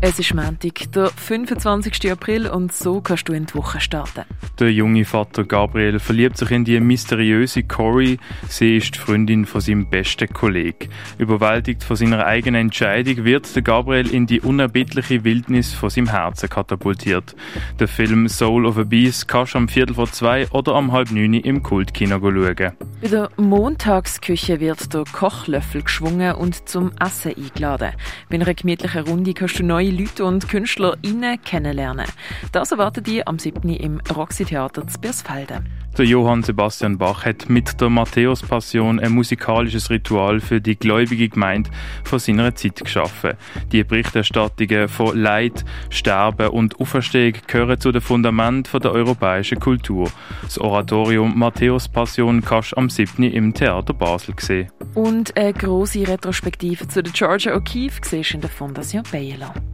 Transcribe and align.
Es 0.00 0.16
ist 0.20 0.32
Montag, 0.32 0.92
der 0.92 1.08
25. 1.08 2.12
April 2.12 2.46
und 2.46 2.72
so 2.72 3.00
kannst 3.00 3.28
du 3.28 3.32
in 3.32 3.46
die 3.46 3.54
Woche 3.56 3.80
starten. 3.80 4.22
Der 4.60 4.72
junge 4.72 5.04
Vater 5.04 5.42
Gabriel 5.42 5.98
verliebt 5.98 6.36
sich 6.36 6.52
in 6.52 6.64
die 6.64 6.78
mysteriöse 6.78 7.64
Cory. 7.64 8.18
Sie 8.48 8.76
ist 8.76 8.94
die 8.94 8.98
Freundin 9.00 9.44
von 9.44 9.60
seinem 9.60 9.90
besten 9.90 10.28
Kollegen. 10.28 10.88
Überwältigt 11.18 11.82
von 11.82 11.96
seiner 11.96 12.24
eigenen 12.24 12.60
Entscheidung 12.60 13.24
wird 13.24 13.52
der 13.56 13.62
Gabriel 13.62 14.08
in 14.14 14.28
die 14.28 14.40
unerbittliche 14.40 15.24
Wildnis 15.24 15.72
von 15.72 15.90
seinem 15.90 16.10
Herzen 16.10 16.48
katapultiert. 16.48 17.34
Der 17.80 17.88
Film 17.88 18.28
Soul 18.28 18.66
of 18.66 18.78
a 18.78 18.84
Beast 18.84 19.26
kannst 19.26 19.54
du 19.54 19.58
am 19.58 19.68
Viertel 19.68 19.94
vor 19.94 20.12
zwei 20.12 20.48
oder 20.50 20.76
am 20.76 20.92
halb 20.92 21.10
neun 21.10 21.34
im 21.34 21.60
Kultkino 21.64 22.20
schauen. 22.20 22.72
Bei 23.00 23.08
der 23.08 23.30
Montagsküche 23.36 24.60
wird 24.60 24.94
der 24.94 25.02
Kochlöffel 25.10 25.82
geschwungen 25.82 26.36
und 26.36 26.68
zum 26.68 26.92
Essen 27.00 27.34
eingeladen. 27.36 27.94
Bei 28.28 28.36
einer 28.36 28.54
gemütlichen 28.54 29.04
Runde 29.04 29.34
kannst 29.34 29.58
du 29.58 29.64
neue 29.64 29.87
neue 29.88 30.02
Leute 30.02 30.24
und 30.24 30.48
KünstlerInnen 30.48 31.40
kennenlernen. 31.42 32.06
Das 32.52 32.72
erwartet 32.72 33.08
ihr 33.08 33.26
am 33.28 33.38
7. 33.38 33.68
im 33.70 34.00
Roxy 34.14 34.44
Theater 34.44 34.86
zu 34.86 35.00
Birsfelden. 35.00 35.66
Der 35.96 36.04
Johann 36.04 36.44
Sebastian 36.44 36.96
Bach 36.96 37.24
hat 37.24 37.48
mit 37.48 37.80
der 37.80 37.88
Matthäus-Passion 37.88 39.00
ein 39.00 39.12
musikalisches 39.12 39.90
Ritual 39.90 40.38
für 40.38 40.60
die 40.60 40.78
gläubige 40.78 41.28
Gemeinde 41.28 41.70
von 42.04 42.20
seiner 42.20 42.54
Zeit 42.54 42.76
geschaffen. 42.84 43.32
Die 43.72 43.82
Berichterstattungen 43.82 44.86
von 44.88 45.18
Leid, 45.18 45.64
Sterben 45.90 46.48
und 46.48 46.78
Auferstehung 46.78 47.34
gehören 47.46 47.80
zu 47.80 47.90
den 47.90 48.00
Fundamenten 48.00 48.80
der 48.80 48.92
europäischen 48.92 49.58
Kultur. 49.58 50.08
Das 50.42 50.58
Oratorium 50.58 51.36
Matthäus-Passion 51.36 52.42
kannst 52.42 52.72
du 52.72 52.76
am 52.76 52.90
7. 52.90 53.24
im 53.24 53.54
Theater 53.54 53.94
Basel 53.94 54.34
sehen. 54.38 54.70
Und 54.94 55.36
eine 55.36 55.52
grosse 55.52 56.06
Retrospektive 56.06 56.86
zu 56.86 57.02
der 57.02 57.12
Georgia 57.12 57.56
O'Keeffe 57.56 58.04
siehst 58.04 58.34
in 58.34 58.40
der 58.40 58.50
Fondation 58.50 59.02
Bayerland. 59.10 59.67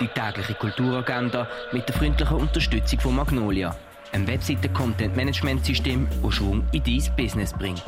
Die 0.00 0.08
tägliche 0.08 0.54
Kulturagenda 0.54 1.46
mit 1.72 1.88
der 1.88 1.94
freundlichen 1.94 2.36
Unterstützung 2.36 3.00
von 3.00 3.16
Magnolia, 3.16 3.76
einem 4.12 4.26
Webseiten-Content-Management-System, 4.26 6.08
das 6.22 6.34
Schwung 6.34 6.64
in 6.72 6.82
dein 6.82 7.16
Business 7.16 7.52
bringt. 7.52 7.82